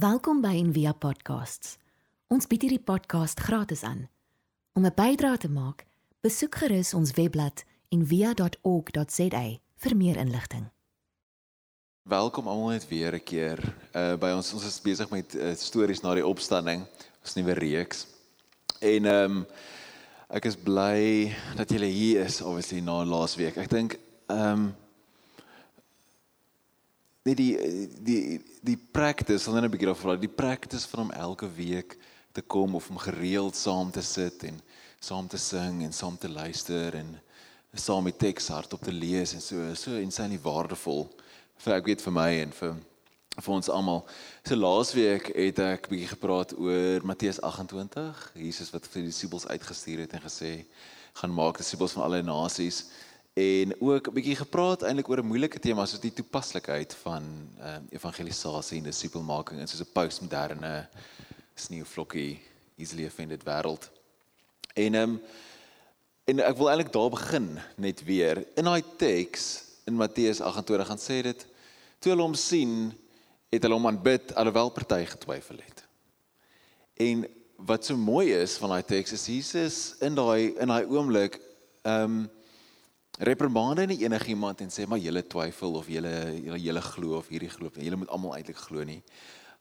[0.00, 1.74] Welkom by Envia Podcasts.
[2.32, 4.06] Ons bied hierdie podcast gratis aan.
[4.72, 5.84] Om 'n bydrae te maak,
[6.24, 9.42] besoek gerus ons webblad en via.org.za
[9.76, 10.70] vir meer inligting.
[12.02, 13.58] Welkom almal net weer 'n keer.
[13.92, 16.86] Uh by ons ons is besig met uh, stories na die opstanding,
[17.20, 18.06] ons nuwe reeks.
[18.80, 19.46] En ehm um,
[20.28, 23.56] ek is bly dat julle hier is obviously na laasweek.
[23.56, 24.74] Ek dink ehm um,
[27.22, 31.48] die die die die practice, sal net 'n bietjie daarvoor, die practice van om elke
[31.52, 31.98] week
[32.32, 34.60] te kom of om gereeld saam te sit en
[35.00, 37.20] saam te sing en saam te luister en
[37.74, 41.08] saam met teks hardop te lees en so so insanely waardevol
[41.58, 42.76] vir ek weet vir my en vir
[43.40, 44.00] vir ons almal.
[44.44, 50.02] So laasweek het ek bietjie gepraat oor Matteus 28, Jesus wat vir die disippels uitgestuur
[50.04, 50.64] het en gesê
[51.20, 52.84] gaan maak disippels van alle nasies
[53.40, 57.24] en ook 'n bietjie gepraat eintlik oor 'n moeilike tema soos die toepaslikheid van
[57.58, 60.88] ehm uh, evangelisasie en disipelmaking in soos 'n postmoderne
[61.54, 62.40] sneeuvlokkie
[62.76, 63.90] easily offended wêreld.
[64.74, 65.22] En ehm um,
[66.24, 68.46] en ek wil eintlik daar begin net weer.
[68.54, 71.46] In daai teks in Matteus 28 gaan sê dit
[71.98, 72.92] toe hulle hom sien,
[73.50, 75.84] het hulle hom aanbid alhoewel party getwyfel het.
[76.96, 81.40] En wat so mooi is van daai teks is Jesus in daai in daai oomblik
[81.82, 82.30] ehm um,
[83.20, 86.12] reprimande nie enigiemand en sê maar julle twyfel of julle
[86.56, 87.68] julle glo of hierdie glo.
[87.76, 89.00] Julle moet almal eintlik glo nie.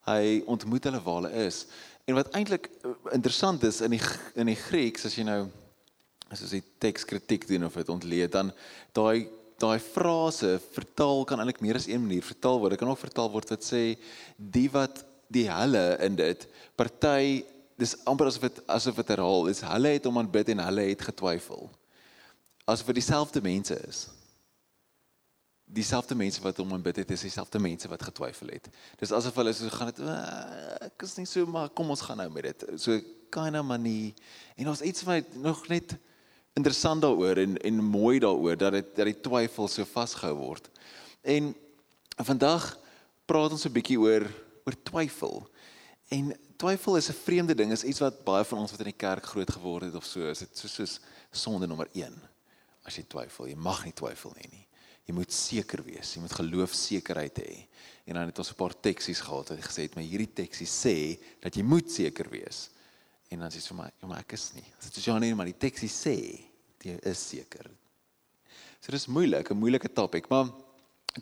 [0.07, 1.65] Hy ontmoet hulle waar hulle is.
[2.07, 4.01] En wat eintlik eh, interessant is in die
[4.39, 5.41] in die Grieks as jy nou
[6.31, 8.53] as jy teks kritiek doen of dit ontleed dan
[8.95, 9.27] daai
[9.59, 12.77] daai frase vertaal kan eintlik meer as een manier vertaal word.
[12.77, 13.83] Dit kan ook vertaal word wat sê
[14.37, 16.47] die wat die hulle in dit
[16.79, 17.43] party
[17.79, 19.59] dis amper asof dit asof dit herhaal is.
[19.67, 21.67] Hulle het hom aanbid en hulle het getwyfel
[22.69, 24.07] asof dit dieselfde mense is.
[25.69, 28.69] Dieselfde mense wat hom aanbid het, is dieselfde mense wat getwyfel het.
[29.01, 30.01] Dis asof hulle so gaan dit
[30.89, 32.65] ek is nie so maar kom ons gaan nou met dit.
[32.81, 32.97] So
[33.33, 34.13] kind of money
[34.57, 35.95] en ons iets wat nog net
[36.57, 40.69] interessant daaroor en en mooi daaroor dat dit dat die twyfel so vasgehou word.
[41.21, 41.53] En
[42.17, 42.73] vandag
[43.29, 44.25] praat ons 'n bietjie oor
[44.65, 45.47] oor twyfel.
[46.09, 49.05] En twyfel is 'n vreemde ding, is iets wat baie van ons wat in die
[49.05, 50.99] kerk groot geword het of so, is dit soos soos
[51.31, 52.17] sonde nommer 1
[52.87, 53.47] as jy twyfel.
[53.49, 54.65] Jy mag nie twyfel nie nie.
[55.09, 56.13] Jy moet seker wees.
[56.13, 57.53] Jy moet geloofsekerheid hê.
[58.09, 61.19] En dan het ons 'n paar teksies gehad wat gesê het, maar hierdie teksie sê
[61.41, 62.69] dat jy moet seker wees.
[63.29, 64.65] En dan sê vir my, ja, maar ek is nie.
[64.81, 66.45] Dit is ja nee, maar die teksie sê
[66.83, 67.69] jy is seker.
[68.81, 70.49] So dis moeilik, 'n moeilike topik, maar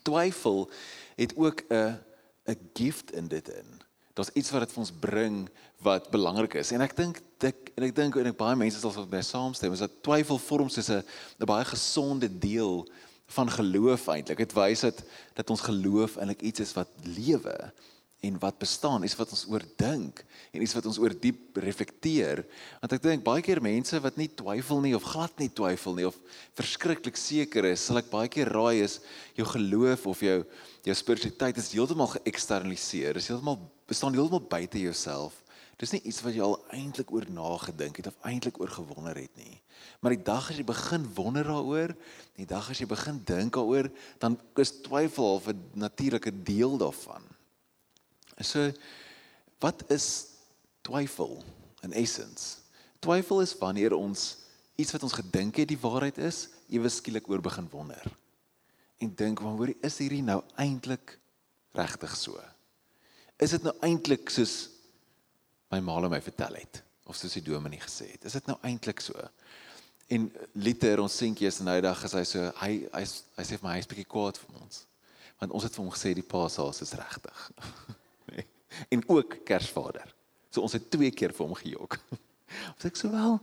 [0.03, 0.69] twyfel
[1.15, 1.99] het ook 'n
[2.47, 3.86] 'n gift in dit in
[4.17, 5.41] daar's iets wat dit vir ons bring
[5.85, 6.71] wat belangrik is.
[6.73, 9.83] En ek dink ek en ek dink en ek baie mense sal by saamstem is
[9.85, 11.03] dat twyfel vorm soos 'n
[11.45, 12.87] baie gesonde deel
[13.37, 14.37] van geloof eintlik.
[14.37, 15.03] Dit wys dat
[15.35, 17.71] dat ons geloof eintlik iets is wat lewe
[18.25, 22.41] en wat bestaan, iets wat ons oordink en iets wat ons oor diep reflekteer.
[22.81, 26.07] Want ek dink baie keer mense wat nie twyfel nie of glad nie twyfel nie
[26.07, 26.17] of
[26.57, 28.99] verskriklik seker is, sal ek baie keer raai is
[29.37, 30.43] jou geloof of jou
[30.87, 33.13] jou spiritualiteit is heeltemal geëksternaliseer.
[33.13, 35.43] Dit is heeltemal bestaan heeltemal buite jouself.
[35.77, 39.33] Dis nie iets wat jy al eintlik oor nagedink het of eintlik oor gewonder het
[39.37, 39.59] nie.
[40.01, 41.93] Maar die dag as jy begin wonder daaroor,
[42.35, 47.21] die dag as jy begin dink daaroor, dan is twyfel al 'n natuurlike deel daarvan.
[48.41, 48.71] So
[49.59, 50.33] wat is
[50.81, 51.43] twyfel
[51.81, 52.57] in essence?
[52.99, 54.37] Twyfel is wanneer ons
[54.75, 58.03] iets wat ons gedink het die waarheid is, ewe skielik oor begin wonder.
[58.97, 61.19] En dink, "Maar hoor, is hierdie nou eintlik
[61.71, 62.56] regtig so?"
[63.37, 64.55] Is dit nou eintlik soos
[65.71, 68.25] my ma my vertel het of soos die dominee gesê het?
[68.25, 69.15] Is dit nou eintlik so?
[70.07, 73.75] En Liter ons seentjie is nou dag gesê so hy hy hy sê vir my
[73.77, 74.85] hy's bietjie kwaad vir ons.
[75.39, 77.43] Want ons het vir hom gesê die Paashaas is regtig.
[78.31, 78.47] nee.
[78.95, 80.15] En ook Kersvader.
[80.49, 81.99] So ons het twee keer vir hom gejok.
[82.71, 83.33] Ons ek sê wel,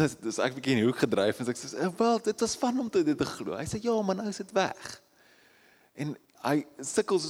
[0.00, 2.88] dis dis ek begin hoek gedryf en ek sê eh, wel dit was van om
[2.90, 3.54] te dit te glo.
[3.54, 4.88] Hy sê ja, maar nou is dit weg.
[6.02, 6.10] En
[6.42, 7.20] hy sukkel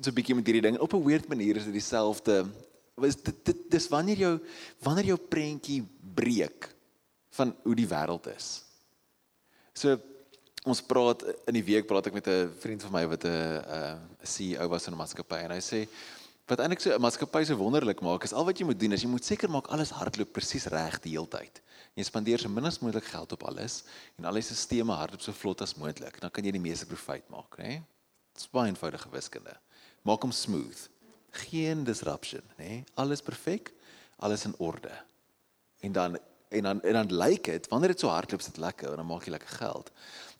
[0.00, 0.78] so 'n bietjie met hierdie ding.
[0.78, 2.46] Op 'n weird manier is dit dieselfde.
[2.94, 4.40] Was dit, dit dis wanneer jou
[4.80, 5.84] wanneer jou prentjie
[6.14, 6.74] breek
[7.30, 8.64] van hoe die wêreld is.
[9.72, 10.00] So
[10.64, 14.26] ons praat in die week praat ek met 'n vriend van my wat 'n 'n
[14.26, 15.88] CEO was in 'n maatskappy en hy sê
[16.46, 19.02] wat eintlik so 'n maatskappy so wonderlik maak is al wat jy moet doen is
[19.02, 21.60] jy moet seker maak alles hardloop presies reg die hele tyd.
[21.94, 23.84] Jy spandeer so min as moontlik geld op alles
[24.18, 26.20] en al die stelsels hardloop so vlot as moontlik.
[26.20, 27.82] Dan kan jy die meeste profijt maak, né?
[28.32, 29.56] Dit is baie eenvoudige wiskunde
[30.06, 30.86] maak hom smooth.
[31.46, 32.68] Geen disruption, nê?
[32.68, 32.84] Nee?
[32.94, 33.72] Alles perfek,
[34.22, 34.94] alles in orde.
[35.84, 36.18] En dan
[36.48, 39.24] en dan en dan lyk dit wanneer dit so hardloop sit lekker en dan maak
[39.26, 39.90] jy lekker geld.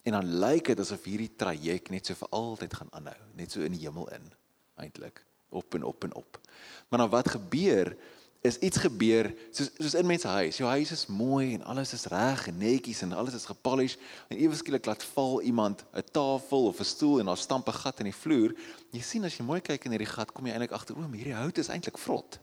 [0.06, 3.60] En dan lyk dit asof hierdie traject net so vir altyd gaan aanhou, net so
[3.66, 4.28] in die hemel in
[4.78, 6.38] eintlik op en op en op.
[6.88, 7.96] Maar dan wat gebeur
[8.46, 10.58] is iets gebeur soos soos in mense huis.
[10.60, 13.96] Jou huis is mooi en alles is reg en netjies en alles is gepolish
[14.30, 17.72] en ewe skielik laat val iemand 'n tafel of 'n stoel en daar stamp 'n
[17.82, 18.54] gat in die vloer.
[18.92, 21.34] Jy sien as jy mooi kyk in hierdie gat, kom jy eintlik agter oom hierdie
[21.34, 22.38] hout is eintlik vrot.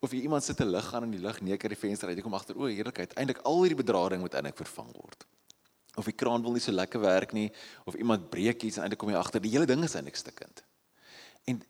[0.00, 2.16] Of jy iemand sit 'n lig aan in die lig neek uit die venster uit,
[2.16, 5.26] jy kom agter o, heerlikheid, eintlik al hierdie bedrading moet eintlik vervang word.
[5.96, 7.50] Of die kraan wil nie so lekker werk nie,
[7.84, 10.62] of iemand breek iets en eintlik kom jy agter die hele ding is eintlik stukkend.
[11.44, 11.62] En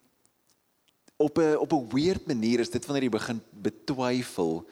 [1.19, 4.69] op 'n op 'n weird manier is dit wanneer jy begin betwyfel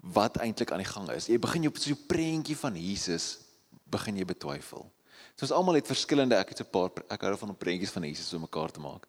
[0.00, 1.26] wat eintlik aan die gang is.
[1.26, 3.38] Jy begin jou so 'n prentjie van Jesus
[3.84, 4.90] begin jy betwyfel.
[5.36, 7.90] So ons almal het verskillende ek het so 'n paar ek hou van om prentjies
[7.90, 9.06] van Jesus so mekaar te maak.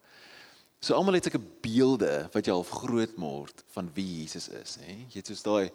[0.80, 4.92] So almal het sulke beelde wat jy al groot word van wie Jesus is, hè.
[5.08, 5.70] Jy het soos daai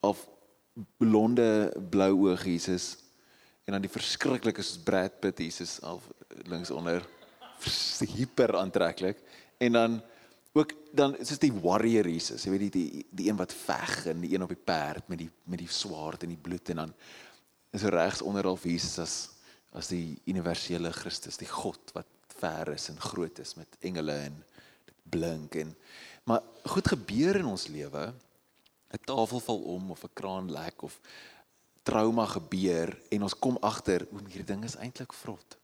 [0.00, 0.28] of
[0.98, 2.96] blonde blou oog Jesus
[3.64, 6.02] en dan die verskriklike soos Brad Pitt Jesus al
[6.44, 7.06] links onder
[8.16, 9.16] hyper aantreklik
[9.58, 10.02] en dan
[10.56, 14.20] ook dan dit die warrior Jesus, jy weet die die die een wat veg en
[14.24, 16.94] die een op die perd met die met die swaard en die bloed en dan
[17.76, 19.16] is er regs onder al Jesus as
[19.76, 22.08] as die universele Christus, die God wat
[22.38, 24.38] ver is en groot is met engele en
[25.04, 25.74] blink en
[26.24, 28.06] maar goed gebeur in ons lewe
[28.96, 31.00] 'n tafel val om of 'n kraan lek of
[31.82, 35.58] trauma gebeur en ons kom agter hoe hierdie ding is eintlik vrot.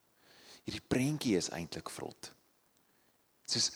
[0.64, 2.30] Hierdie prentjie is eintlik vrot.
[3.46, 3.70] Soos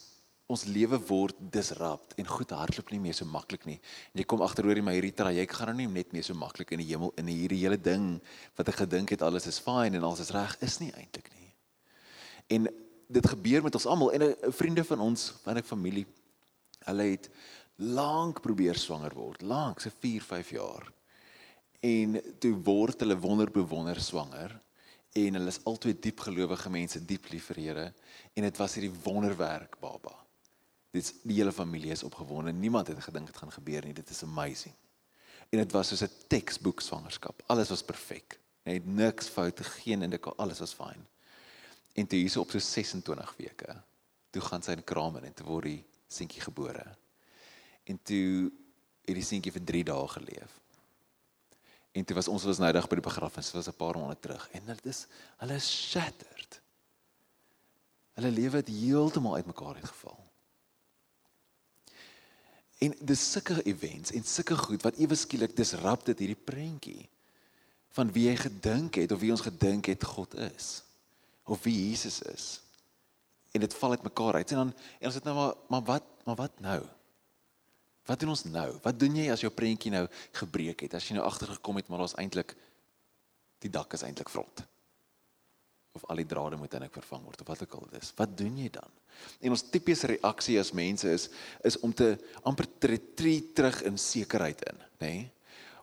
[0.47, 3.79] ons lewe word disrupt en goed hardloop nie meer so maklik nie.
[4.15, 6.71] En jy kom agteroor in my hierdie traject gaan nou nie net meer so maklik
[6.75, 8.21] in die hemel in hierdie hele ding
[8.59, 11.51] wat ek gedink het alles is fine en alles is reg is nie eintlik nie.
[12.55, 12.69] En
[13.11, 16.07] dit gebeur met ons almal en 'n vriende van ons, van 'n familie.
[16.87, 17.29] Hulle het
[17.77, 20.93] lank probeer swanger word, lank, so 4, 5 jaar.
[21.81, 24.61] En toe word hulle wonderbewonder swanger
[25.17, 27.87] en hulle is altyd diep gelowige mense, diep lief vir Here
[28.37, 30.13] en dit was hierdie wonderwerk baba.
[30.93, 32.53] Dit die hele familie is opgewonde.
[32.53, 33.95] Niemand het gedink dit gaan gebeur nie.
[33.97, 34.75] Dit is amazing.
[35.53, 37.43] En dit was soos 'n textbook swangerskap.
[37.47, 38.39] Alles was perfek.
[38.65, 41.07] Net niks foute, geen indikasie, alles was fyn.
[41.95, 43.83] En toe hierso op so 26 weke,
[44.31, 46.97] toe gaan sy in kraam in en toe word die seentjie gebore.
[47.85, 48.51] En toe
[49.05, 50.61] het die seentjie vir 3 dae geleef.
[51.97, 54.49] En toe was ons was nou dag by die begrafnis, was 'n paar maande terug
[54.53, 55.07] en dit is
[55.41, 56.61] hulle is shattered.
[58.17, 60.19] Hulle lewe het heeltemal uitmekaar uitgeval.
[62.79, 67.09] En dis sulke events en sulke goed wat ewe skielik disrupt dit hierdie prentjie
[67.97, 70.83] van wie jy gedink het of wie ons gedink het God is
[71.45, 72.61] of wie Jesus is.
[73.53, 76.37] En dit val uitmekaar uit en dan en ons het nou maar maar wat maar
[76.37, 76.83] wat nou?
[78.07, 78.69] Wat doen ons nou?
[78.85, 80.07] Wat doen jy as jou prentjie nou
[80.39, 80.95] gebreek het?
[80.95, 82.55] As jy nou agtergekom het maar ons eintlik
[83.65, 84.65] die dak is eintlik vrot
[85.97, 88.13] of al die drade moet eintlik vervang word of wat ook al dit is.
[88.19, 88.91] Wat doen jy dan?
[89.41, 91.31] En ons tipiese reaksie as mense is
[91.65, 92.11] is om te
[92.45, 95.09] amper retreat terug in sekerheid in, nê?
[95.09, 95.25] Nee?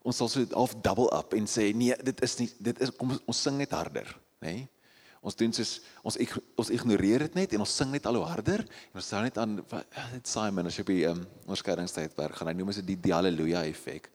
[0.04, 3.16] Ons sal so half double up en sê nee, dit is nie dit is kom
[3.16, 4.10] ons sing net harder,
[4.44, 4.54] nê?
[4.60, 4.70] Nee?
[5.24, 6.18] Ons doen soos ons
[6.60, 9.38] ons ignoreer dit net en ons sing net al hoe harder en ons sê net
[9.40, 13.00] aan dit Simon as jy by ehm um, onderskeidingstyd werk gaan hy noem dit die,
[13.08, 14.10] die haleluja effek.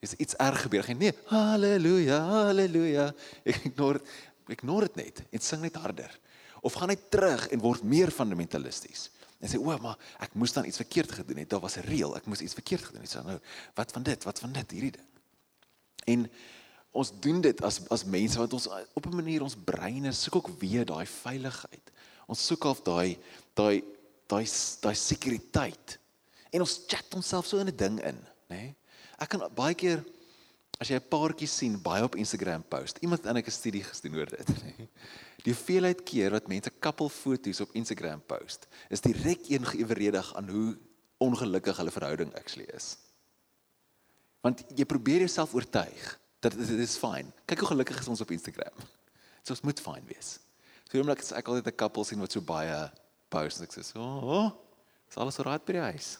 [0.00, 0.86] Is iets erg gebeur?
[0.86, 3.08] Geen nee, haleluja, haleluja.
[3.42, 4.02] Ek ignore
[4.48, 6.14] ignore dit net en sing net harder.
[6.62, 9.08] Of gaan net terug en word meer fundamentalisties.
[9.42, 11.50] En sê o, maar ek moes dan iets verkeerd gedoen het.
[11.50, 13.10] Daar was 'n reël, ek moes iets verkeerd gedoen het.
[13.10, 13.38] So nou,
[13.74, 14.24] wat van dit?
[14.24, 15.08] Wat van dit hierdie ding?
[16.06, 16.30] En
[16.92, 20.50] ons doen dit as as mense wat ons op 'n manier ons breine soek ook
[20.60, 21.90] weer daai veiligheid.
[22.26, 23.18] Ons soek af daai
[23.54, 23.82] daai
[24.26, 24.46] daai
[24.80, 25.98] daai sekuriteit.
[26.50, 28.18] En ons chat onsself so in 'n ding in,
[28.48, 28.56] nê?
[28.56, 28.74] Nee?
[29.18, 30.04] Ek kan baie keer
[30.78, 32.98] as jy 'n paartjie sien baie op Instagram post.
[33.02, 34.46] Iemand het 'n studie gedoen oor dit.
[35.44, 40.78] Die hoeveelheid keer wat mense couple foto's op Instagram post, is direk eweneredig aan hoe
[41.18, 42.96] ongelukkig hulle verhouding actually is.
[44.40, 46.18] Want jy probeer jouself oortuig
[46.56, 47.32] dat dit is fyn.
[47.44, 48.74] Kyk hoe gelukkig is ons op Instagram.
[49.48, 50.38] So ons moet fyn wees.
[50.90, 52.90] So omdat ek altyd 'n couple sien wat so baie
[53.28, 54.04] post en ek sê, "O,
[54.36, 54.50] oh,
[55.08, 56.18] is alles reg by die huis?"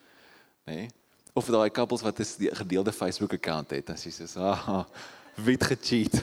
[0.66, 0.88] Nee
[1.34, 4.86] of daai couples wat 'n gedeelde Facebook account het sy sê ah
[5.34, 6.22] wie het gecheat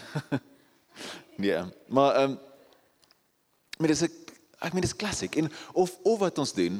[1.41, 2.39] nee maar ehm um,
[3.77, 4.13] maar dis ek
[4.59, 6.79] ek meen dis klassiek en of of wat ons doen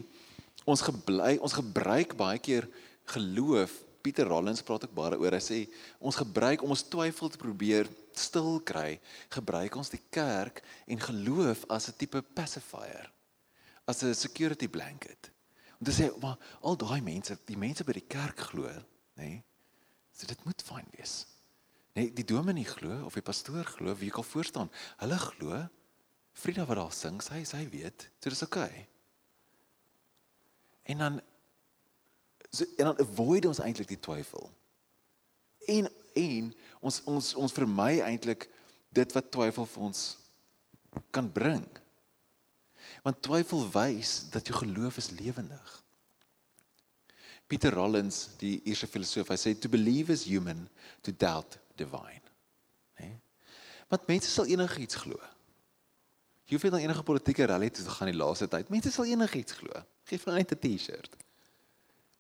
[0.63, 2.69] ons gebly ons gebruik baie keer
[3.03, 3.71] geloof
[4.01, 5.59] Pieter Rollins praat ook baie oor hy sê
[5.99, 11.65] ons gebruik om ons twyfel te probeer stil kry gebruik ons die kerk en geloof
[11.69, 13.11] as 'n tipe pacifier
[13.87, 15.31] as 'n security blanket
[15.81, 18.69] Om te sê maar al daai mense, die mense by die kerk glo,
[19.17, 19.25] nê?
[19.25, 19.43] Nee,
[20.13, 21.25] so dit moet fyn wees.
[21.97, 24.69] Nee, die dominee glo of die pastoor glo, wie ek al voor staan,
[25.01, 25.63] hulle glo
[26.37, 28.61] Frida wat daar sing, sy sy weet, so dis oké.
[28.61, 28.85] Okay.
[30.93, 31.17] En dan
[32.51, 34.49] so en dan avoid ons eintlik die twyfel.
[35.71, 35.89] En
[36.19, 36.49] en
[36.83, 38.49] ons ons ons vermy eintlik
[38.91, 40.01] dit wat twyfel vir ons
[41.15, 41.63] kan bring.
[43.05, 45.77] Want twyfel wys dat jou geloof is lewendig.
[47.47, 50.67] Peter Rollins, die Ierse filosoof, hy sê to believe is human,
[51.03, 52.23] to doubt divine.
[52.99, 53.09] Hè?
[53.91, 55.19] Want mense sal enigiets glo.
[56.47, 58.71] Jy hoef nie dan enige politieke rally te gaan die laaste tyd.
[58.71, 59.83] Mense sal enigiets glo.
[60.07, 61.15] Geef hulle net 'n T-shirt.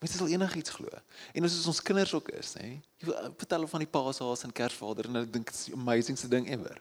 [0.01, 0.89] Mense sal enigiets glo.
[1.37, 2.71] En as ons kinders ook is, hè.
[3.03, 6.49] Jy vertel van die Paashaas en Kersvader en hulle dink dit is die amazingste ding
[6.49, 6.79] ever.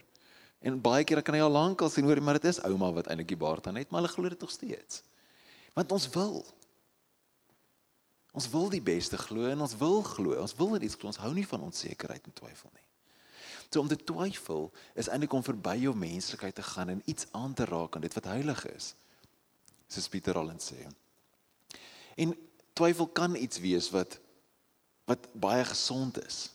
[0.64, 3.10] En baie kere kan jy al lank al sien hoor, maar dit is ouma wat
[3.12, 5.02] eintlik die baard aan het, maar hulle glo dit nog steeds.
[5.76, 6.42] Want ons wil
[8.30, 10.36] Ons wil die beste glo en ons wil glo.
[10.38, 11.10] Ons wil net iets glo.
[11.10, 12.86] Ons hou nie van onsekerheid en twyfel nie.
[13.70, 17.54] So om te twyfel is eintlik om verby jou menslikheid te gaan en iets aan
[17.58, 18.92] te raak aan dit wat heilig is.
[19.90, 20.78] Soos Pieter Allen sê.
[22.22, 22.34] En
[22.80, 24.18] twyfel kan iets wees wat
[25.10, 26.52] wat baie gesond is.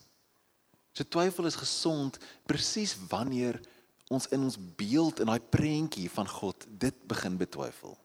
[0.95, 2.15] So twyfel is gesond
[2.47, 3.59] presies wanneer
[4.07, 7.97] ons in ons beeld in daai prentjie van God dit begin betwyfel.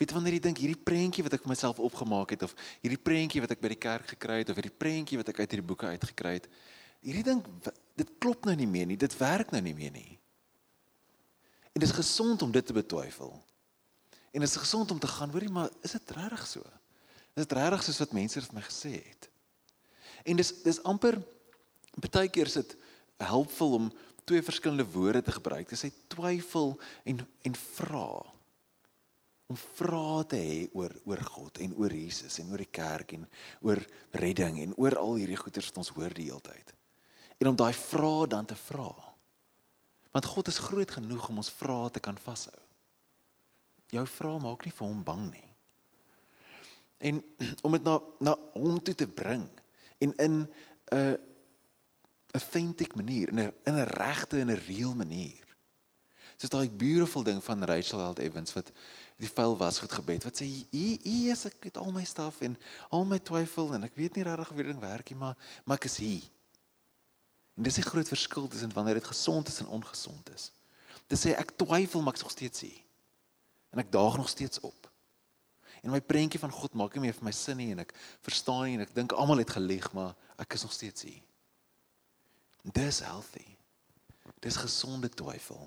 [0.00, 3.42] Weet wanneer jy dink hierdie prentjie wat ek vir myself opgemaak het of hierdie prentjie
[3.44, 5.90] wat ek by die kerk gekry het of hierdie prentjie wat ek uit hierdie boeke
[5.92, 6.48] uitgekry het,
[7.04, 7.42] hierdie ding
[8.00, 10.16] dit klop nou nie meer nie, dit werk nou nie meer nie.
[11.72, 13.34] En dit is gesond om dit te betwyfel.
[14.32, 16.64] En dit is gesond om te gaan, hoorie, maar is dit regtig so?
[17.38, 19.28] Dis regtig soos wat mense vir my gesê het.
[20.28, 21.18] En dis dis amper
[22.00, 22.74] baie keer is dit
[23.22, 23.88] helpvol om
[24.28, 25.68] twee verskillende woorde te gebruik.
[25.68, 26.76] Dis hy twyfel
[27.08, 28.08] en en vra.
[29.52, 33.24] Om vra te hê oor oor God en oor Jesus en oor die kerk en
[33.64, 33.80] oor
[34.20, 36.74] redding en oor al hierdie goeders wat ons hoor die hele tyd.
[37.40, 38.90] En om daai vra dan te vra.
[40.12, 42.60] Want God is groot genoeg om ons vrae te kan vashou.
[43.92, 45.51] Jou vrae maak nie vir hom bang nie
[47.02, 47.20] en
[47.66, 49.48] om dit na na hom toe te bring
[49.98, 50.36] en in
[50.92, 51.18] 'n
[52.32, 55.46] authentic manier in 'n in 'n regte en 'n reëel manier.
[56.36, 58.72] Soos daai beautiful ding van Rachel Held Evans wat
[59.16, 62.56] die vuil was goed gebed wat sê hier is ek met al my staf en
[62.90, 65.84] al my twyfel en ek weet nie regtig hierdie ding werk nie maar maar ek
[65.90, 66.24] is hier.
[67.56, 70.50] En dis 'n groot verskil tussen wanneer dit gesond is en ongesond is.
[71.06, 72.80] Dit sê ek twyfel maar ek is nog steeds hier.
[73.70, 74.91] En ek daag nog steeds op.
[75.82, 78.64] En my prentjie van God maak nie meer vir my sin nie en ek verstaan
[78.68, 81.22] nie en ek dink almal het gelieg, maar ek is nog steeds hier.
[82.62, 83.46] Dis healthy.
[84.42, 85.66] Dis gesonde twyfel.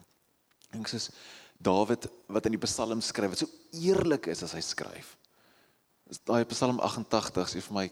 [0.71, 1.09] En soos
[1.55, 3.47] Dawid wat in die Psalm skryf, wat so
[3.79, 5.13] eerlik is as hy skryf.
[6.11, 7.85] Is daai Psalm 88 sê vir my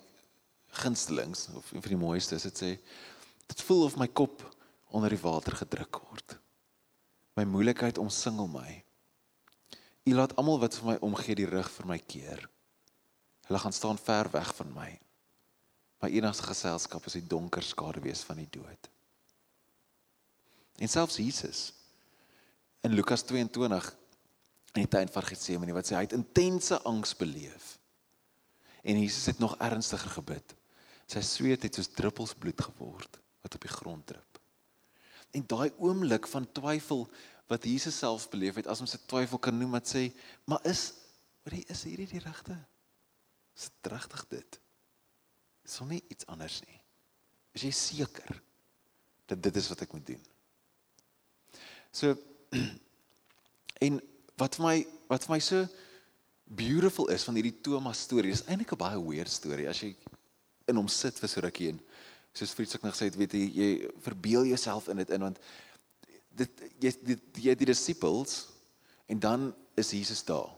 [0.84, 2.72] gunstelings of een van die mooiste is dit sê
[3.48, 4.44] dit voel of my kop
[4.92, 6.36] onder die water gedruk word.
[7.40, 8.83] My moeilikheid omsingel my.
[10.04, 12.42] U laat almal wat vir my omgee die rug vir my keer.
[13.48, 14.90] Hulle gaan staan ver weg van my.
[16.04, 18.90] My enigste geselskap is die donker skaduwees van die dood.
[20.84, 21.62] En selfs Jesus
[22.84, 23.94] in Lukas 22
[24.74, 27.78] in die tuin van Getsemane wat sê hy het intense angs beleef.
[28.84, 30.56] En Jesus het nog ernstiger gebid.
[31.08, 34.40] Sy sweet het soos druppels bloed geword wat op die grond drup.
[35.34, 37.06] En daai oomblik van twyfel
[37.54, 40.10] wat Jesus self beleef het as ons 'n twyfel kan noem wat sê,
[40.46, 40.94] maar is
[41.44, 42.58] wat is hierdie die regte?
[43.56, 44.60] Is dit regtig dit?
[45.64, 46.80] Is hom nie iets anders nie.
[47.54, 48.42] Is jy seker
[49.30, 50.24] dat dit is wat ek moet doen?
[51.92, 52.16] So
[53.86, 54.02] en
[54.40, 54.78] wat vir my
[55.12, 55.68] wat vir my so
[56.46, 59.96] beautiful is van hierdie Thomas storie, is eintlik 'n baie weird storie as jy
[60.68, 61.80] in hom sit vir so rukkie en
[62.34, 63.70] soos Fritz ook nog gesê het, weet jy, jy
[64.02, 65.40] verbeel jouself in dit in want
[66.38, 68.48] dit jy dit jy die disippels
[69.12, 69.50] en dan
[69.80, 70.50] is Jesus daar.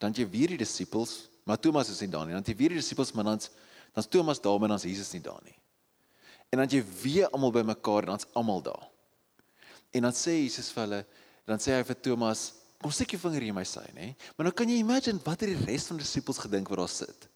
[0.00, 2.36] Dan jy weer die disippels, maar Thomas is nie daar nie.
[2.36, 3.50] Dan jy weer die disippels, maar dan's
[3.90, 5.56] dan's Thomas daar, maar dan's Jesus nie daar nie.
[6.50, 8.86] En dan jy weer almal bymekaar, dan's almal daar.
[9.90, 11.00] En dan sê Jesus vir hulle,
[11.46, 12.44] dan sê hy vir Thomas,
[12.80, 14.12] kom steek jou vinger in my sy, nê?
[14.36, 16.92] Maar nou kan jy imagine wat het die res van die disippels gedink wat daar
[16.92, 17.26] sit?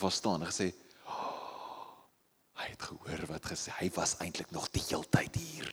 [0.00, 0.70] Waar staan en gesê,
[1.04, 1.92] oh,
[2.62, 5.70] hy het gehoor wat gesê, hy was eintlik nog die heeltyd hier.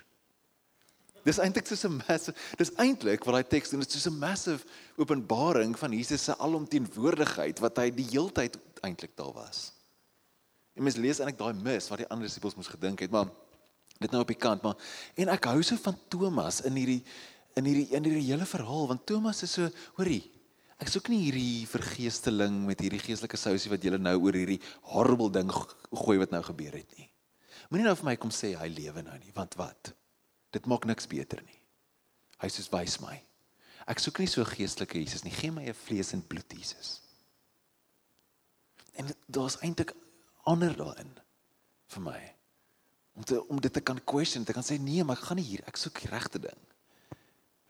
[1.26, 4.20] Dis eintlik soos 'n massive dis eintlik wat daai teks doen, dit is soos 'n
[4.20, 4.66] massive
[4.98, 9.72] openbaring van Jesus se alomteenwoordigheid wat hy die heeltyd eintlik daar was.
[10.76, 13.28] En mens lees eintlik daai mis wat die ander disippels moes gedink het, maar
[14.00, 14.78] dit nou op die kant, maar
[15.16, 17.04] en ek hou so van Thomas in hierdie
[17.60, 20.24] in hierdie in hierdie hele verhaal want Thomas is so, hoorie,
[20.80, 24.62] ek soek nie hierdie vergeesteling met hierdie geestelike sousie wat julle nou oor hierdie
[24.94, 27.10] horrible ding gooi wat nou gebeur het nie.
[27.70, 29.92] Moenie nou vir my kom sê hy lewe nou nie, want wat?
[30.56, 31.60] Dit maak niks beter nie.
[32.40, 33.18] Hy sê wys my.
[33.90, 35.34] Ek soek nie so geestelike Jesus nie.
[35.34, 37.02] Gee my 'n vlees en bloed Jesus.
[38.94, 39.94] En daar's eintlik
[40.44, 41.12] ander daarin
[41.88, 42.36] vir my.
[43.16, 45.46] Om te om dit te kan question, te kan sê nee, maar ek gaan nie
[45.46, 45.64] hier.
[45.68, 46.60] Ek soek die regte ding.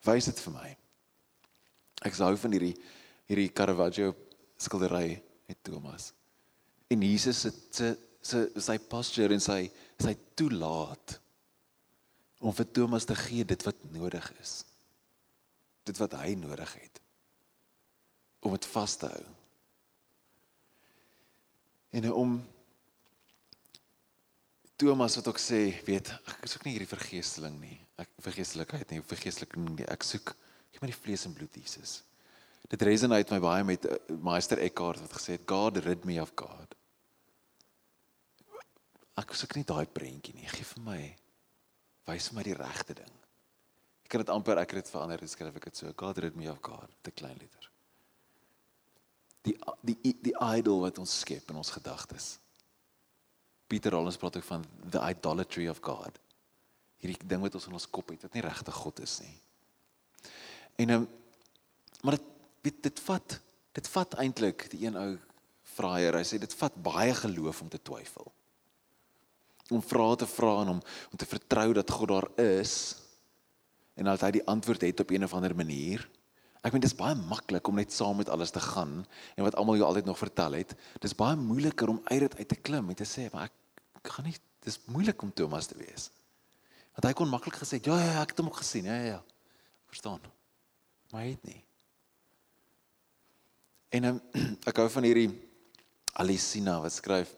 [0.05, 0.77] Wys dit vir my.
[2.05, 2.75] Ek hou van hierdie
[3.29, 4.15] hierdie Caravaggio
[4.57, 6.13] skildery met Thomas.
[6.89, 11.19] En Jesus se se sy posture en sy sy toelaat
[12.39, 14.63] om vir Thomas te gee dit wat nodig is.
[15.87, 17.03] Dit wat hy nodig het
[18.39, 19.23] om dit vas te hou.
[21.99, 22.37] En om
[24.79, 27.75] Thomas wat ook sê, weet, ek soek nie hierdie vergeesteling nie.
[27.99, 29.83] Ek vergeestelikheid nie, vergeestelik nie.
[29.91, 30.31] Ek soek
[30.71, 31.97] gee my die vlees en bloed Jesus.
[32.71, 36.31] Dit resonate my baie met uh, Meester Eckhart wat gesê het God rid me of
[36.39, 36.77] God.
[39.19, 40.47] Ek soek nie daai prentjie nie.
[40.47, 41.01] Gee vir my
[42.09, 43.15] wys my die regte ding.
[44.05, 45.93] Ek kan dit amper ek het dit verander, skryf ek dit so.
[45.97, 47.67] God rid me of God, te klein letter.
[49.47, 52.37] Die die die idol wat ons skep in ons gedagtes.
[53.69, 56.17] Pieter Rollins praat ook van the idolatry of God.
[56.99, 59.35] Hierdie ding wat ons in ons kop het, wat nie regtig God is nie.
[60.81, 61.07] En um,
[62.01, 62.27] maar dit
[62.65, 63.39] weet dit vat
[63.77, 65.11] dit vat eintlik die een ou
[65.75, 68.33] vraaier, hy sê dit vat baie geloof om te twyfel
[69.71, 70.79] om vrae te vra en om
[71.11, 72.73] om te vertrou dat God daar is
[73.99, 76.05] en dat hy die antwoord het op een of ander manier.
[76.63, 79.01] Ek meen dis baie maklik om net saam met alles te gaan
[79.35, 80.75] en wat almal jou altyd nog vertel het.
[81.03, 83.55] Dis baie moeiliker om uit dit uit te klim en te sê maar ek,
[84.11, 86.09] gaan nie dis moeilik om Thomas te wees.
[86.95, 88.87] Want hy kon maklik gesê ja ja, ja ek het hom ook gesien.
[88.87, 89.23] Ja ja ja.
[89.91, 90.19] Verstaan.
[91.11, 91.61] Maar hy het nie.
[93.89, 94.19] En um,
[94.69, 95.29] ek hou van hierdie
[96.19, 97.31] Alicina wat skryf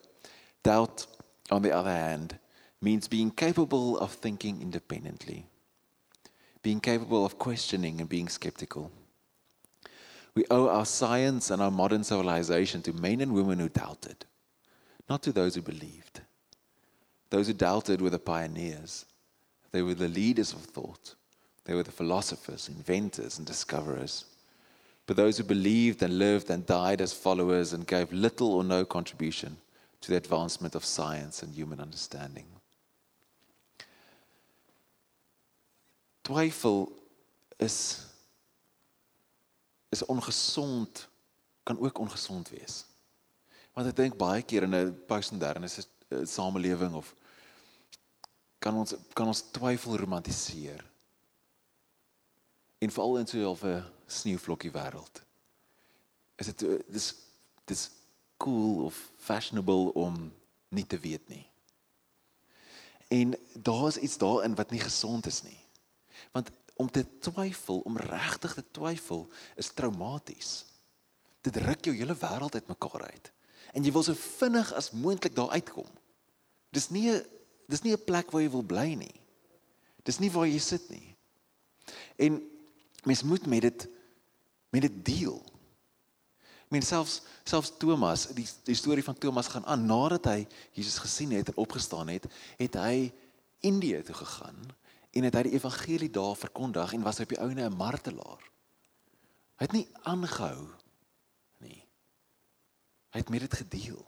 [0.66, 1.06] doubt
[1.52, 2.40] on the other hand,
[2.82, 5.46] means being capable of thinking independently,
[6.64, 8.92] being capable of questioning and being skeptical.
[10.34, 14.26] We owe our science and our modern civilization to men and women who doubted,
[15.10, 16.22] not to those who believed.
[17.30, 19.06] Those who doubted were the pioneers,
[19.72, 21.16] they were the leaders of thought,
[21.66, 24.26] they were the philosophers, inventors, and discoverers.
[25.06, 28.86] But those who believed and lived and died as followers and gave little or no
[28.86, 29.58] contribution
[30.02, 32.46] to the advancement of science and human understanding.
[36.22, 36.92] Twyfel
[37.58, 38.06] is
[39.90, 41.08] is ongesond
[41.64, 42.86] kan ook ongesond wees.
[43.74, 45.70] Want ek dink baie keer in 'n postmoderne
[46.26, 47.14] samelewing of
[48.60, 50.84] kan ons kan ons twyfel romantiseer.
[52.80, 55.22] En veral in so 'n sneeuvlokkie wêreld.
[56.36, 57.16] Is dit dis
[57.66, 57.90] dis
[58.42, 60.32] cool of fashionable om
[60.74, 61.46] nie te weet nie.
[63.12, 65.60] En daar's iets daarin wat nie gesond is nie.
[66.32, 66.50] Want
[66.80, 70.66] om te twyfel, om regtig te twyfel, is traumaties.
[71.46, 73.32] Dit ruk jou hele wêreld uitmekaar uit.
[73.76, 75.88] En jy wil so vinnig as moontlik daar uitkom.
[76.72, 77.26] Dis nie 'n
[77.68, 79.22] dis nie 'n plek waar jy wil bly nie.
[80.04, 81.16] Dis nie waar jy sit nie.
[82.18, 82.42] En
[83.04, 83.88] mens moet met dit
[84.70, 85.51] met dit deel
[86.72, 91.34] meen selfs selfs Thomas, die die storie van Thomas gaan aan nadat hy Jesus gesien
[91.36, 93.12] het en opgestaan het, het hy
[93.66, 94.62] Indië toe gegaan
[95.12, 98.46] en het hy die evangelie daar verkondig en was hy op die ouene 'n martelaar.
[99.60, 100.70] Hy het nie aangehou
[101.60, 101.84] nie.
[103.12, 104.06] Hy het met dit gedeel.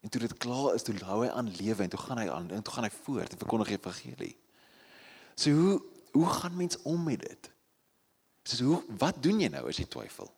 [0.00, 2.50] En toe dit klaar is, toe hou hy aan lewe en toe gaan hy aan
[2.50, 4.36] en toe gaan hy voort en verkondig die evangelie.
[5.34, 5.82] So hoe
[6.12, 7.50] hoe gaan mens om met dit?
[8.42, 10.30] So hoe wat doen jy nou as jy twyfel?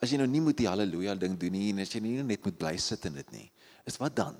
[0.00, 2.44] As jy nou nie moet die haleluja ding doen nie en as jy nie net
[2.44, 3.46] moet bly sit in dit nie.
[3.88, 4.38] Is wat dan?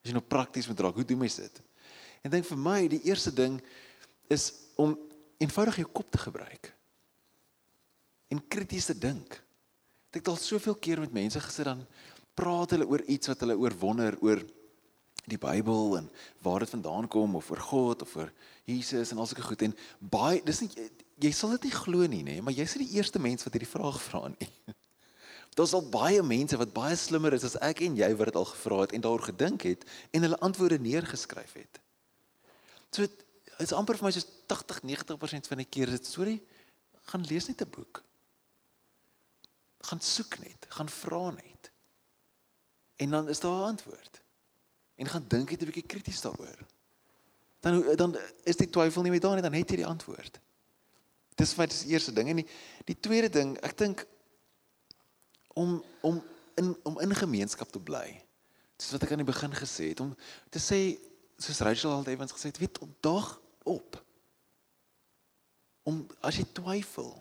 [0.00, 1.60] As jy nou prakties moet raak, hoe doen mens dit?
[2.24, 3.58] En dink vir my die eerste ding
[4.32, 4.48] is
[4.80, 4.96] om
[5.42, 6.72] eenvoudig jou kop te gebruik.
[8.32, 9.36] En krities te dink.
[10.10, 11.84] Ek het al soveel keer met mense gesit dan
[12.36, 14.40] praat hulle oor iets wat hulle oor wonder oor
[15.26, 16.08] die Bybel en
[16.44, 18.32] waar dit vandaan kom of oor God of oor
[18.68, 20.88] Jesus en al sulke goed en baie dis nie
[21.24, 23.98] jy sal dit nie glo nie nê maar jy's die eerste mens wat hierdie vraag
[24.04, 24.50] vra nie
[25.56, 28.48] Daar's al baie mense wat baie slimmer is as ek en jy wat dit al
[28.50, 31.78] gevra het en daaroor gedink het en hulle antwoorde neergeskryf het.
[32.92, 33.24] So dit
[33.64, 36.34] is amper vir my soos 80 90% van die keer is dit sorry,
[37.08, 38.02] gaan lees net 'n boek.
[39.88, 41.70] Gaan soek net, gaan vra net.
[42.96, 44.20] En dan is daar 'n antwoord.
[44.96, 46.58] En gaan dink net 'n bietjie krities daaroor.
[47.60, 50.40] Dan dan is die twyfel nie meer daar nie, dan het jy die antwoord.
[51.34, 52.48] Dis wat is die eerste ding en die,
[52.84, 54.06] die tweede ding, ek dink
[55.56, 56.20] om om
[56.60, 58.06] in om in gemeenskap te bly.
[58.76, 60.12] Dis wat ek aan die begin gesê het om
[60.52, 60.80] te sê
[61.40, 64.04] soos Rachel al Evans gesê het, weet dag op.
[65.86, 67.12] om as jy twyfel,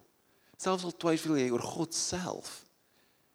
[0.58, 2.64] selfs al twyfel jy oor God self,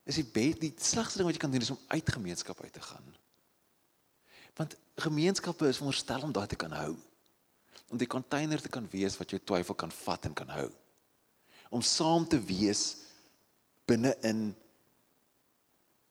[0.08, 2.72] is die be die slegste ding wat jy kan doen is om uit gemeenskap uit
[2.74, 3.12] te gaan.
[4.58, 6.96] Want gemeenskappe is veronderstel om daai te kan hou.
[7.90, 10.66] Om die container te kan wees wat jou twyfel kan vat en kan hou.
[11.70, 12.82] Om saam te wees
[13.86, 14.50] binne in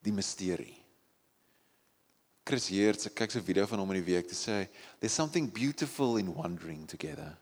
[0.06, 0.78] die misterie.
[2.50, 4.68] Chris Heerts, ek kyk so 'n video van hom in die week te sê,
[5.00, 7.38] there's something beautiful in wandering together.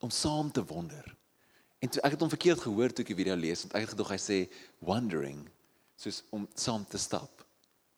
[0.00, 1.16] Om saam te wonder.
[1.80, 3.94] En toe, ek het hom verkeerd gehoor toe ek die video lees, want ek het
[3.94, 4.38] gedog hy sê
[4.80, 5.48] wandering
[5.96, 7.44] soos om saam te stap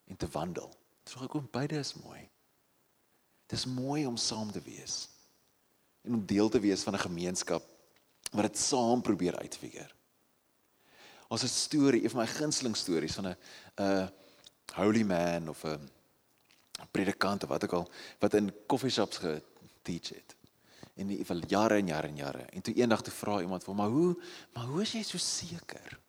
[0.07, 0.70] en te wandel.
[1.05, 2.28] Dis ook om beide is mooi.
[3.50, 5.09] Dis mooi om saam te wees
[6.02, 7.62] en om deel te wees van 'n gemeenskap
[8.33, 9.90] wat dit saam probeer uitfigure.
[11.33, 13.37] Ons 'n storie, een van my gunsteling stories van 'n
[13.81, 14.11] 'n
[14.75, 15.90] holy man of 'n
[16.90, 20.37] predikant of wat ook al wat in koffieshops geteach het.
[20.95, 22.38] En die vir jare en jare en jare.
[22.53, 25.18] En toe eendag toe vra iemand vir hom, "Maar hoe, maar hoe is jy so
[25.18, 26.01] seker?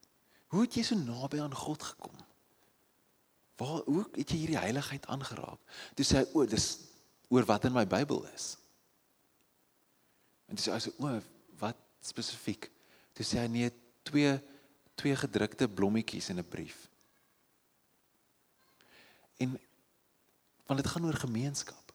[0.47, 2.15] Hoe het jy so naby aan God gekom?"
[3.55, 5.59] Waar hoe het jy hierdie heiligheid aangeraak?
[5.93, 6.77] Toe sê hy, "O, dis
[7.29, 8.57] oor wat in my Bybel is."
[10.47, 11.21] En dis as o,
[11.59, 12.71] wat spesifiek?
[13.13, 13.71] Toe sê hy nee,
[14.03, 14.41] twee
[14.95, 16.89] twee gedrukte blommetjies in 'n brief.
[19.37, 19.59] En
[20.65, 21.93] want dit gaan oor gemeenskap.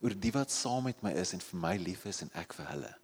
[0.00, 2.66] Oor die wat saam met my is en vir my lief is en ek vir
[2.68, 2.98] hulle.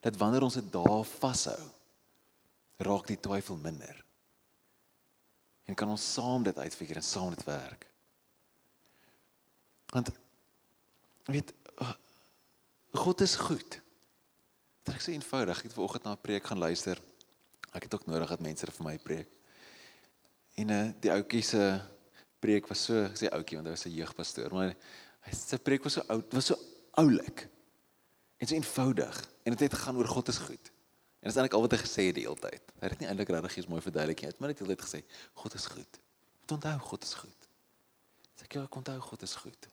[0.00, 1.70] Dat wanneer ons dit daar vashou,
[2.76, 4.04] raak die twyfel minder
[5.70, 7.86] en kan ons saam dit uitfigure en saam dit werk.
[9.94, 10.10] Want
[11.30, 11.52] weet
[12.90, 13.76] God is goed.
[14.82, 15.60] Dit is eenvoudig.
[15.60, 16.98] Ek het vanoggend na 'n preek gaan luister.
[17.76, 19.28] Ek het ook nodig dat mense vir my preek.
[20.58, 21.62] En uh die ouetjie se
[22.40, 24.74] preek was so, ek sê ouetjie want hy was 'n jeugpastoor, maar
[25.26, 26.56] hy se preek was so oud, was so
[26.98, 27.48] oulik.
[28.38, 29.16] En so eenvoudig.
[29.44, 30.72] En dit het gegaan oor God is goed.
[31.20, 32.72] En dit is eintlik al wat hy gesê het die hele tyd.
[32.80, 35.00] Hy het nie eintlik regtig iets mooi verduidelik nie, maar net die hele tyd gesê
[35.34, 36.00] God is goed.
[36.40, 37.48] Moet onthou God is goed.
[38.36, 39.68] Sê ek jou onthou God is goed.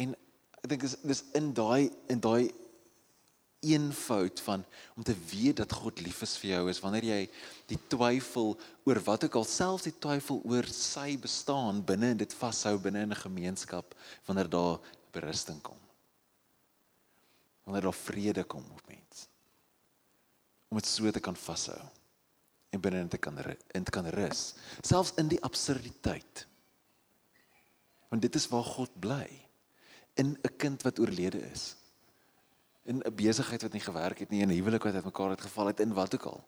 [0.00, 0.14] En
[0.62, 2.48] ek dink dis dis in daai in daai
[3.64, 4.64] eenvoud van
[4.96, 7.20] om te weet dat God lief is vir jou is wanneer jy
[7.70, 12.36] die twyfel oor wat ook al selfs die twyfel oor sy bestaan binne in dit
[12.38, 13.94] vashou binne in 'n gemeenskap
[14.26, 14.78] wanneer daar
[15.12, 15.78] berusting kom.
[17.64, 19.28] Wanneer daar vrede kom op mense
[20.68, 21.82] om dit so te kan vashou
[22.70, 23.38] en binne in te kan
[23.72, 26.46] in te kan rus selfs in die absurditeit.
[28.08, 29.28] Want dit is waar God bly.
[30.14, 31.76] In 'n kind wat oorlede is
[32.84, 35.66] in 'n besigheid wat nie gewerk het nie en 'n huwelik wat uitmekaar het geval
[35.66, 36.44] het in wat ook al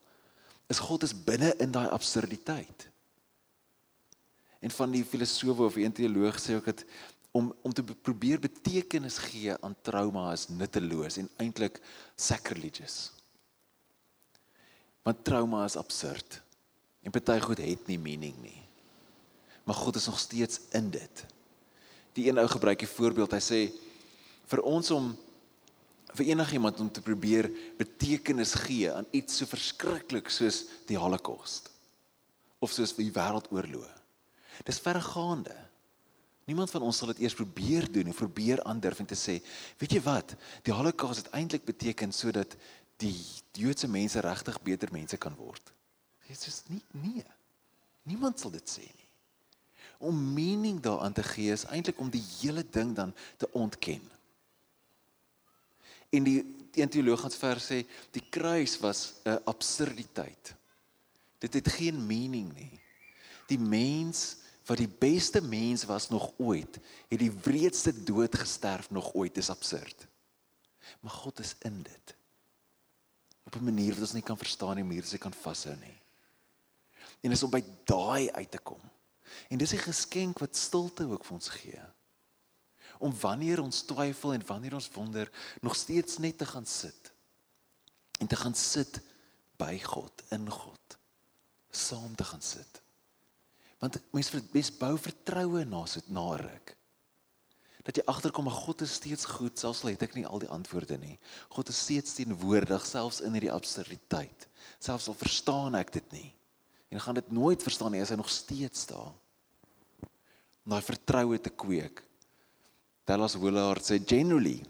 [0.66, 2.88] is God is binne in daai absurditeit
[4.60, 6.84] en van die filosowe of die teoloog sê ook dat
[7.30, 11.80] om om te probeer betekenis gee aan trauma is nutteloos en eintlik
[12.16, 13.16] sacrilegious
[15.06, 16.40] Want trauma is absurd.
[17.02, 18.58] En party goed het nie meaning nie.
[19.64, 21.24] Maar God is nog steeds in dit.
[22.18, 23.30] Die een ou gebruik 'n voorbeeld.
[23.30, 23.60] Hy sê
[24.50, 25.16] vir ons om
[26.14, 31.70] vir enigiemand om te probeer betekenis gee aan iets so verskriklik soos die Holocaust
[32.58, 33.90] of soos die wêreldoorlog.
[34.64, 35.54] Dis verregaande.
[36.46, 39.40] Niemand van ons sal dit eers probeer doen en probeer aandurf en te sê,
[39.80, 40.36] weet jy wat?
[40.64, 42.54] Die Holocaust het eintlik beteken sodat
[43.02, 43.16] die
[43.56, 45.72] Joodse mense regtig beter mense kan word.
[46.28, 47.24] Dit is nie nee.
[48.06, 49.08] Niemand sal dit sê nie.
[50.06, 54.02] Om meaning daaraan te gee is eintlik om die hele ding dan te ontken.
[56.10, 60.54] En die een teoloog het vers sê die kruis was 'n absurditeit.
[61.38, 62.80] Dit het geen meaning nie.
[63.46, 69.14] Die mens wat die beste mens was nog ooit, het die wreedste dood gesterf nog
[69.14, 69.34] ooit.
[69.34, 70.06] Dis absurd.
[71.00, 72.16] Maar God is in dit
[73.46, 75.98] op 'n manier wat ons nie kan verstaan nie, manier wat ons kan vashou nie.
[77.20, 78.80] En is om by daai uit te kom.
[79.48, 81.80] En dis 'n geskenk wat stilte ook vir ons gee.
[82.98, 85.30] Om wanneer ons twyfel en wanneer ons wonder,
[85.60, 87.12] nog steeds net te gaan sit.
[88.18, 89.00] En te gaan sit
[89.56, 90.98] by God, in God.
[91.70, 92.82] Saam te gaan sit.
[93.78, 96.76] Want mense mens bou vertroue na so na ruk
[97.86, 100.50] dat jy agterkom maar God is steeds goed selfs al het ek nie al die
[100.50, 101.14] antwoorde nie.
[101.54, 104.48] God is steeds teenwoordig selfs in hierdie absurditeit.
[104.82, 106.30] Selfs al verstaan ek dit nie.
[106.90, 109.14] En gaan dit nooit verstaan nie as hy nog steeds daar.
[110.66, 112.02] Om daai vertroue te kweek.
[113.06, 114.64] Dallas Willard sê generally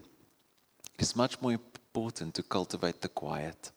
[0.93, 3.71] it is much more important to cultivate the quiet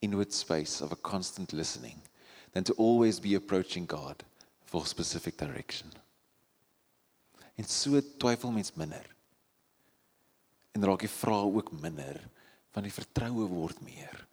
[0.00, 2.02] inward space of a constant listening
[2.52, 4.24] than to always be approaching God
[4.64, 5.88] for specific direction.
[7.54, 9.06] En so twyfel mens minder.
[10.72, 12.18] En raak die vrae ook minder
[12.72, 14.26] van die vertroue word meer.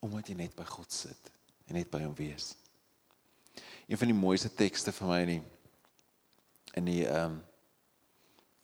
[0.00, 1.30] Omdat jy net by God sit
[1.66, 2.54] en net by hom wees.
[3.88, 5.44] Een van die mooiste tekste vir my in die
[6.78, 7.38] in die ehm um,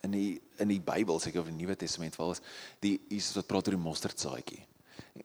[0.05, 2.43] in die in die Bybel seker of die Nuwe Testament val is
[2.85, 4.61] die Jesus wat praat oor die mosterdsaadjie.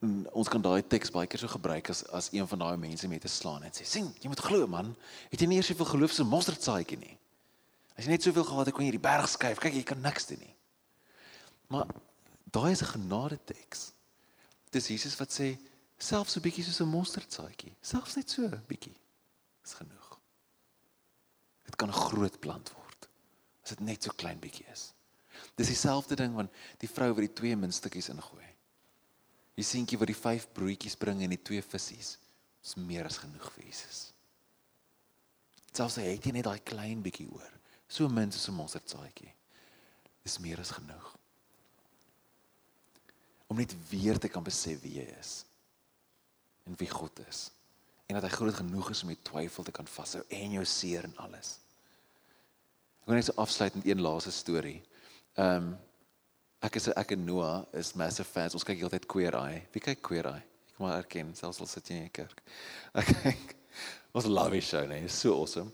[0.01, 3.07] En ons kan daai teks baie keer so gebruik as as een van daai mense
[3.11, 4.95] mee te slaan en sê sien jy moet glo man.
[5.29, 7.15] Het jy nie eers soveel geloof so mosterdsaadjie nie?
[7.97, 9.61] As jy net soveel gehad het kon jy die berg skuif.
[9.61, 10.55] Kyk jy kan niks doen nie.
[11.69, 11.89] Maar
[12.49, 13.91] daai is 'n genade teks.
[14.71, 15.57] Dis Jesus wat sê
[15.97, 17.75] selfs so bietjie soos 'n mosterdsaadjie.
[17.81, 18.95] Selfs net so bietjie
[19.65, 20.19] is genoeg.
[21.65, 22.78] Dit kan 'n groot plant word
[23.63, 24.91] as dit net so klein bietjie is
[25.55, 28.49] dis dieselfde ding van die vrou wat die twee muntstukkies ingooi
[29.59, 33.49] Die seentjie wat die vyf broodjies bring en die twee visse is meer as genoeg
[33.55, 33.99] vir Jesus.
[35.75, 37.51] Selfs hy het net daai klein bietjie oor.
[37.91, 39.33] So min soos 'n mosterdsaadjie.
[40.23, 41.07] Is meer as genoeg.
[43.47, 45.43] Om net weer te kan besef wie hy is
[46.65, 47.51] en wie God is
[48.07, 51.03] en dat hy groot genoeg is om met twyfel te kan vashou en jou seer
[51.03, 51.59] en alles.
[53.09, 54.83] Ek wil net so afsluit met een laaste storie.
[55.33, 55.77] Ehm um,
[56.61, 58.53] Ek is ek en Noah is massive fans.
[58.53, 59.63] Ons kyk heeltyd Queer Eye.
[59.73, 60.43] Wie kyk Queer Eye?
[60.69, 62.43] Ek maar erken selfs al sit jy in die kerk.
[62.93, 63.55] Ek kyk
[64.13, 65.73] ons love die show, nee, so awesome.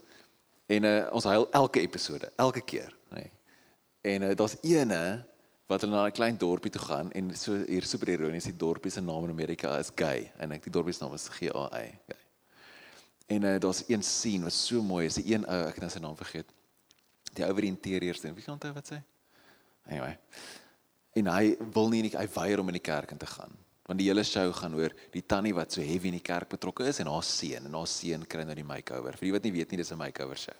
[0.72, 3.28] En uh, ons huil elke episode, elke keer, nee.
[4.06, 5.02] En uh, daar's eene
[5.68, 8.94] wat hulle na 'n klein dorpie toe gaan en so hier super ironies die dorpie
[8.94, 11.68] se naam in Amerika is Gay en ek die dorpie se naam is G A
[11.82, 11.88] Y.
[13.28, 15.20] En uh, daar's een scene wat so mooi is.
[15.20, 16.55] Die een ou, ek het nou sy naam vergeet.
[17.36, 18.34] Die ou wat die interieurs doen.
[18.36, 19.00] Wie kan onthou wat sê?
[19.86, 20.16] Anyway.
[21.16, 23.54] En hy wil nie hy weier om in die kerk in te gaan.
[23.86, 26.88] Want die hele show gaan oor die tannie wat so heavy in die kerk betrokke
[26.90, 27.68] is en haar seun.
[27.68, 29.18] En haar seun kry nou die makeover.
[29.18, 30.58] Vir wie wat nie weet nie dis 'n makeover show.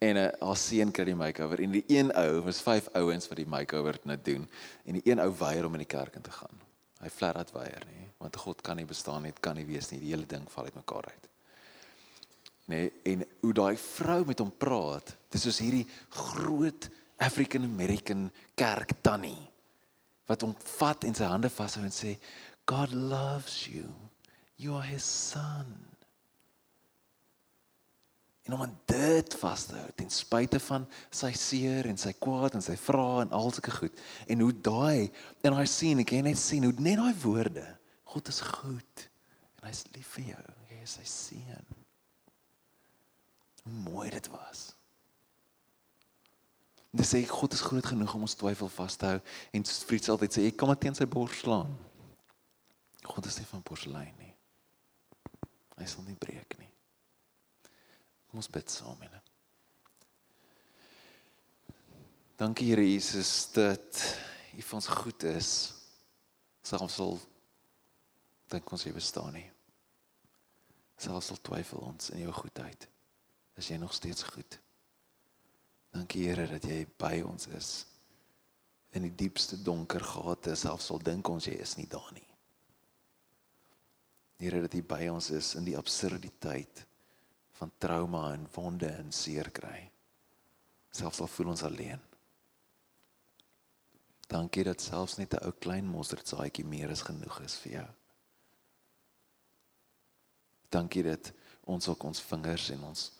[0.00, 1.60] En uh, haar seun kry die makeover.
[1.60, 4.48] En die een ou was vyf ouens wat die makeover nou doen.
[4.84, 6.60] En die een ou weier om in die kerk in te gaan.
[7.00, 10.00] Hy flat uit weier nê want God kan nie bestaan nie kan nie wees nie.
[10.00, 11.29] Die hele ding val uitmekaar uit
[12.70, 16.88] nê en hoe daai vrou met hom praat dis soos hierdie groot
[17.20, 18.28] African American
[18.58, 19.50] kerk tannie
[20.30, 22.14] wat hom vat en sy hande vashou en sê
[22.70, 23.88] God loves you.
[24.56, 25.66] You are his son.
[28.46, 33.24] En hom dit vashou ten spyte van sy seer en sy kwaad en sy vrae
[33.24, 33.98] en al sulke goed.
[34.30, 35.10] En hoe daai
[35.46, 37.66] en hy sien, ek kan net sien hoe net daai woorde,
[38.14, 39.06] God is goed
[39.58, 40.46] en hy's lief vir jou.
[40.70, 41.79] Hy is sy seun.
[43.70, 44.70] Hoe mooi dit was.
[46.90, 49.20] Dis sê God is groot genoeg om ons twyfel vas te hou
[49.54, 51.70] en Fritz altyd sê ek kan maar teen sy bors slaan.
[53.06, 54.34] God is nie van porselein nie.
[55.78, 56.68] Hy sal nie breek nie.
[58.30, 59.18] Kom ons bid saam en
[62.40, 64.00] Dankie Here Jesus dat
[64.56, 65.48] U vir ons goed is.
[66.64, 67.18] Selfs al
[68.50, 69.44] dink ons jy bestaan nie.
[70.96, 72.88] Selfs al twyfel ons in jou goedheid.
[73.60, 74.56] Is jy nog steeds goed?
[75.92, 77.70] Dankie Here dat jy by ons is
[78.96, 82.24] in die diepste donker gate, selfs al dink ons jy is nie daar nie.
[84.40, 86.86] Here dat jy by ons is in die absurditeit
[87.60, 89.84] van trauma en wonde en seer kry.
[90.96, 92.00] Selfs al voel ons alleen.
[94.30, 97.88] Dankie dat selfs net 'n ou klein mosterdsaadjie meer as genoeg is vir jou.
[100.70, 101.32] Dankie dat
[101.64, 103.10] ons ook ons vingers en ons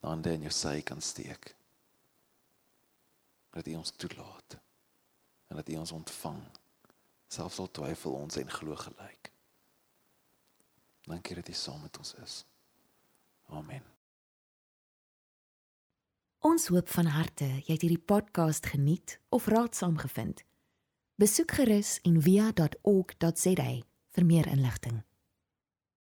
[0.00, 1.54] hande in jou sy kan steek
[3.56, 4.58] dat U ons toelaat
[5.48, 6.42] en dat U ons ontvang
[7.32, 9.32] selfs al twyfel ons en glo gelyk.
[11.06, 12.44] Dankie dat U saam met ons is.
[13.46, 13.82] Amen.
[16.46, 20.44] Ons hoop van harte jy het hierdie podcast geniet of raadsaam gevind.
[21.16, 23.70] Besoek gerus en via.ok.za
[24.16, 25.02] vir meer inligting.